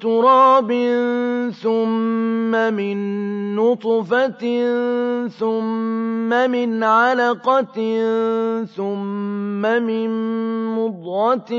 [0.00, 0.70] تراب
[1.62, 2.96] ثم من
[3.56, 4.40] نطفة
[5.28, 7.76] ثم من علقة
[8.64, 10.10] ثم من
[10.74, 11.52] مضغة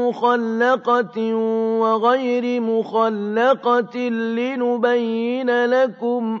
[0.00, 1.34] مخلقة
[1.80, 6.40] وغير مخلقة لنبين لكم ۖ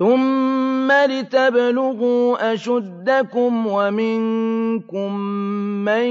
[0.00, 5.16] ثم لتبلغوا أشدكم ومنكم
[5.84, 6.04] من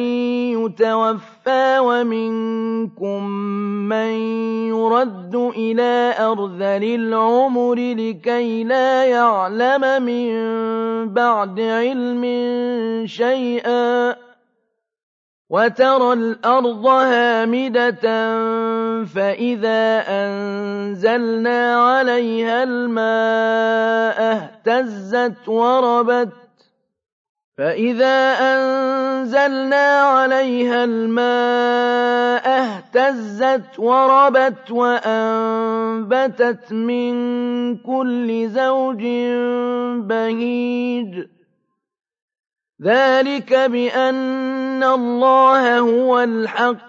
[0.55, 3.27] يتوفى ومنكم
[3.89, 4.09] من
[4.69, 10.33] يرد إلى أرذل العمر لكي لا يعلم من
[11.13, 12.23] بعد علم
[13.07, 14.15] شيئا
[15.49, 18.01] وترى الأرض هامدة
[19.05, 24.21] فإذا أنزلنا عليها الماء
[24.67, 26.29] اهتزت وربت
[27.57, 37.13] فإذا أنزلنا عليها الماء اهتزت وربت وأنبتت من
[37.77, 39.03] كل زوج
[40.07, 41.27] بهيج
[42.83, 46.88] ذلك بأن الله هو الحق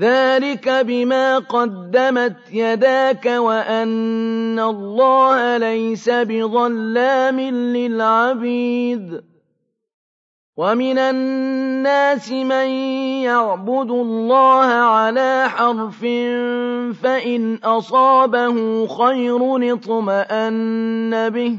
[0.00, 9.20] ذلك بما قدمت يداك وأن الله ليس بظلام للعبيد
[10.56, 12.66] ومن الناس من
[13.22, 16.00] يعبد الله على حرف
[17.02, 21.58] فإن أصابه خير اطْمَأَنَّ به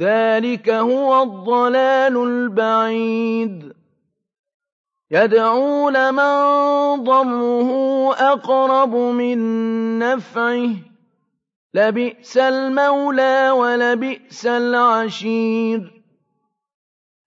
[0.00, 3.72] ذلك هو الضلال البعيد
[5.10, 6.34] يدعو لمن
[7.04, 7.70] ضره
[8.32, 9.38] أقرب من
[9.98, 10.70] نفعه
[11.74, 15.99] لبئس المولى ولبئس العشير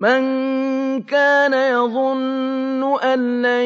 [0.00, 3.64] من كان يظن أن لن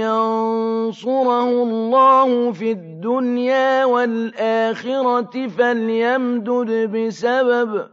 [0.00, 7.86] ينصره الله في الدنيا والآخرة فليمدد بسبب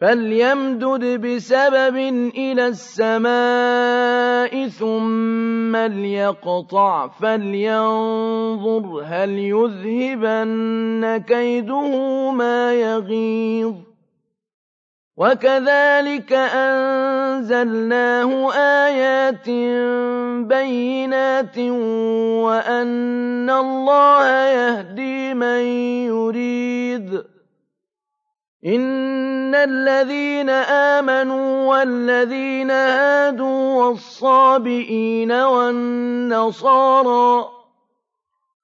[0.00, 1.96] فليمدد بسبب
[2.38, 13.74] إلى السماء ثم ليقطع فلينظر هل يذهبن كيده ما يغيظ
[15.18, 19.48] وكذلك أنزلناه آيات
[20.46, 21.58] بينات
[22.46, 25.60] وأن الله يهدي من
[26.06, 27.24] يريد
[28.66, 37.57] إن الذين آمنوا والذين هادوا والصابئين والنصارى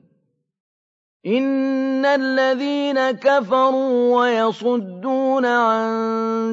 [1.25, 5.89] إن الذين كفروا ويصدون عن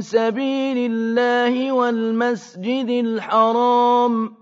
[0.02, 4.34] سبيل الله والمسجد الحرام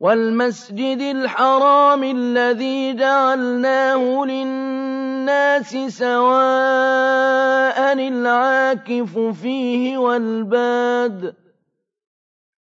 [0.00, 6.30] والمسجد الحرام الذي جعلناه للناس سواء
[8.08, 11.34] العاكف فيه والباد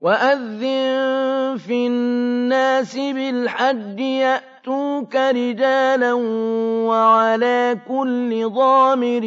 [0.00, 9.24] وأذن في الناس بالحج يأتوك رجالا وعلى كل ضامر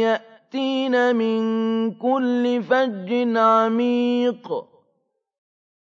[0.00, 1.38] يأتين من
[1.92, 4.71] كل فج عميق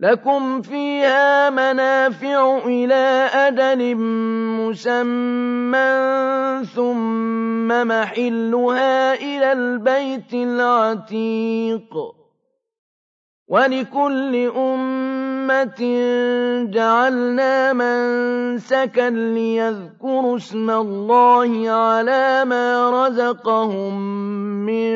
[0.00, 3.94] لكم فيها منافع إلى أدل
[4.62, 5.92] مسمى
[6.74, 11.90] ثم محلها إلى البيت العتيق
[13.48, 15.80] ولكل أمة
[16.70, 23.98] جعلنا منسكا ليذكروا اسم الله على ما رزقهم
[24.66, 24.92] من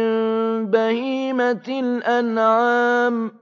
[0.70, 3.41] بهيمة الأنعام ۖ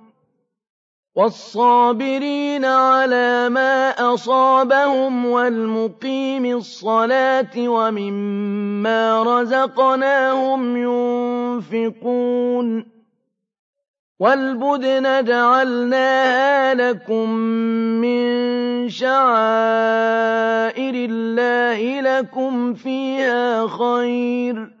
[1.21, 12.85] والصابرين على ما أصابهم والمقيم الصلاة ومما رزقناهم ينفقون
[14.19, 18.41] والبدن جعلناها لكم من
[18.89, 24.80] شعائر الله لكم فيها خير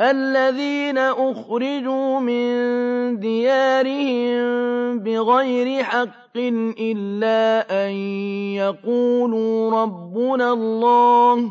[0.00, 2.46] الذين أخرجوا من
[3.18, 7.90] ديارهم بغير حق إلا أن
[8.56, 11.50] يقولوا ربنا الله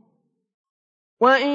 [1.21, 1.47] وإن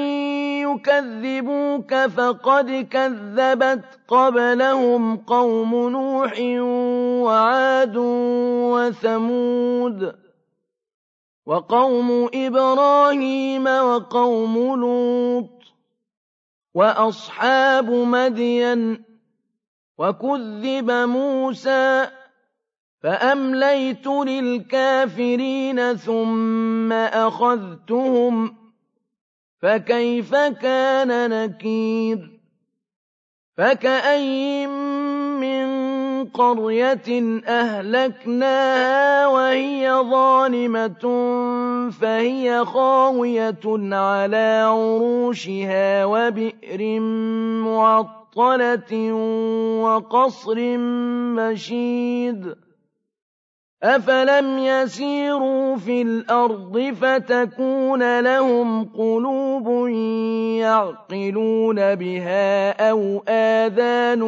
[0.67, 6.33] يكذبوك فقد كذبت قبلهم قوم نوح
[7.27, 7.93] وعاد
[8.71, 10.15] وثمود
[11.45, 15.61] وقوم إبراهيم وقوم لوط
[16.73, 19.03] وأصحاب مدين
[19.97, 22.07] وكذب موسى
[23.03, 28.55] فأمليت للكافرين ثم أخذتهم
[29.61, 32.39] فكيف كان نكير
[33.57, 34.67] فكأي
[35.39, 35.67] من
[36.25, 41.03] قرية أهلكناها وهي ظالمة
[42.01, 46.99] فهي خاوية على عروشها وبئر
[47.65, 49.13] معطلة
[49.83, 50.57] وقصر
[51.37, 52.55] مشيد
[53.83, 59.87] أفلم يسيروا في الأرض فتكون لهم قلوب
[60.61, 64.23] يعقلون بها أو آذان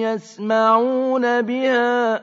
[0.00, 2.22] يسمعون بها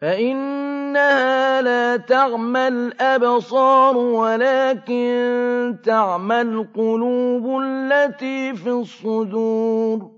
[0.00, 10.17] فإنها لا تَعْمَى الأبصار ولكن تَعْمَى القلوب التي في الصدور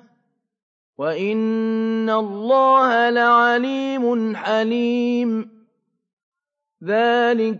[0.97, 5.49] وَإِنَّ اللَّهَ لَعَلِيمٌ حَلِيمٌ
[6.83, 7.59] ذَلِكَ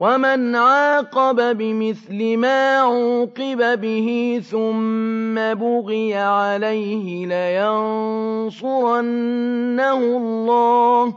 [0.00, 8.48] وَمَنْ عَاقَبَ بِمِثْلِ مَا عُوقِبَ بِهِ ثُمَّ بُغِيَ عَلَيْهِ لَيَنصُرَنَّهُ
[10.00, 11.14] اللَّهُ ۗ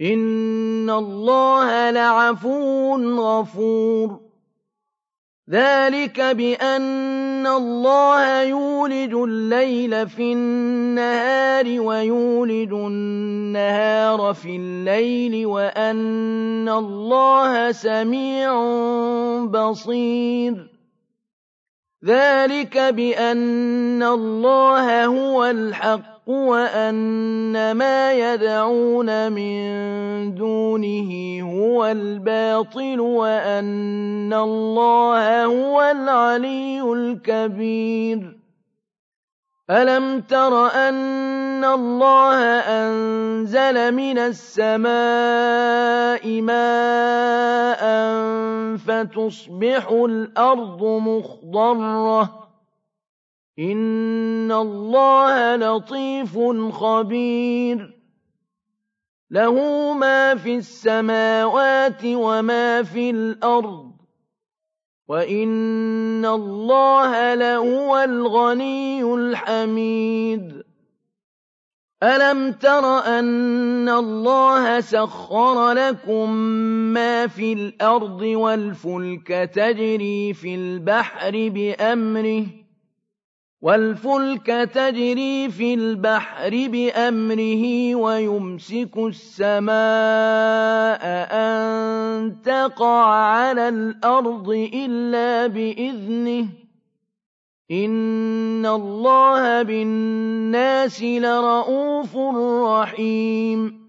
[0.00, 4.25] إِنَّ اللَّهَ لَعَفُوٌّ غَفُورٌ
[5.50, 18.50] ذلك بأن الله يولد الليل في النهار ويولد النهار في الليل وأن الله سميع
[19.46, 20.66] بصير
[22.04, 31.10] ذلك بأن الله هو الحق الحق وأن ما يدعون من دونه
[31.42, 38.36] هو الباطل وأن الله هو العلي الكبير
[39.70, 42.38] ألم تر أن الله
[42.70, 47.82] أنزل من السماء ماء
[48.78, 52.45] فتصبح الأرض مخضرة
[53.58, 56.38] إن الله لطيف
[56.74, 57.96] خبير
[59.30, 59.52] له
[59.92, 63.92] ما في السماوات وما في الأرض
[65.08, 70.62] وإن الله لهو الغني الحميد
[72.02, 76.32] ألم تر أن الله سخر لكم
[76.92, 82.46] ما في الأرض والفلك تجري في البحر بأمره
[83.62, 89.72] والفلك تجري في البحر بأمره ويمسك السماء
[91.32, 96.48] أن تقع على الأرض إلا بإذنه
[97.70, 102.16] إن الله بالناس لرؤوف
[102.70, 103.86] رحيم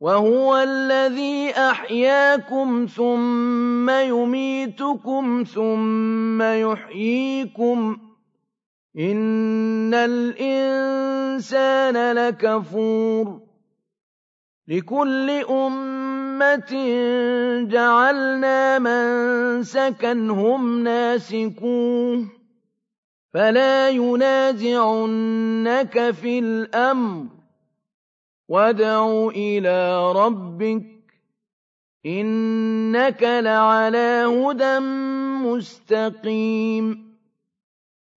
[0.00, 7.96] وهو الذي أحياكم ثم يميتكم ثم يحييكم
[8.98, 13.40] إن الإنسان لكفور
[14.68, 16.72] لكل أمة
[17.70, 19.62] جعلنا من
[20.30, 22.24] هم ناسكوه
[23.34, 27.26] فلا ينازعنك في الأمر
[28.48, 30.82] وادع إلى ربك
[32.06, 34.78] إنك لعلى هدى
[35.46, 37.07] مستقيم